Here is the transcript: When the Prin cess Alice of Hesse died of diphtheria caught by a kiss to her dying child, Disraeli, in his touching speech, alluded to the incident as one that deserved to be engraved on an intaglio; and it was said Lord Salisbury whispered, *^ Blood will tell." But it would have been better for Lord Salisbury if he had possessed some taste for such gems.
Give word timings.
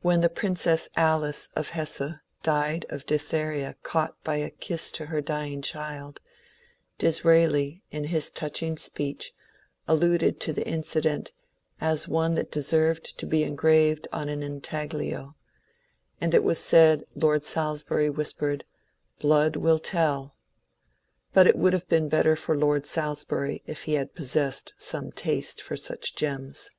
When 0.00 0.22
the 0.22 0.28
Prin 0.28 0.56
cess 0.56 0.88
Alice 0.96 1.48
of 1.54 1.68
Hesse 1.68 2.16
died 2.42 2.84
of 2.88 3.06
diphtheria 3.06 3.76
caught 3.84 4.20
by 4.24 4.38
a 4.38 4.50
kiss 4.50 4.90
to 4.90 5.06
her 5.06 5.20
dying 5.20 5.62
child, 5.62 6.20
Disraeli, 6.98 7.84
in 7.92 8.06
his 8.10 8.28
touching 8.32 8.76
speech, 8.76 9.32
alluded 9.86 10.40
to 10.40 10.52
the 10.52 10.66
incident 10.66 11.32
as 11.80 12.08
one 12.08 12.34
that 12.34 12.50
deserved 12.50 13.16
to 13.20 13.24
be 13.24 13.44
engraved 13.44 14.08
on 14.12 14.28
an 14.28 14.42
intaglio; 14.42 15.36
and 16.20 16.34
it 16.34 16.42
was 16.42 16.58
said 16.58 17.04
Lord 17.14 17.44
Salisbury 17.44 18.10
whispered, 18.10 18.64
*^ 19.16 19.20
Blood 19.20 19.54
will 19.54 19.78
tell." 19.78 20.34
But 21.32 21.46
it 21.46 21.54
would 21.54 21.72
have 21.72 21.86
been 21.88 22.08
better 22.08 22.34
for 22.34 22.56
Lord 22.56 22.84
Salisbury 22.84 23.62
if 23.66 23.84
he 23.84 23.92
had 23.94 24.12
possessed 24.12 24.74
some 24.76 25.12
taste 25.12 25.62
for 25.62 25.76
such 25.76 26.16
gems. 26.16 26.70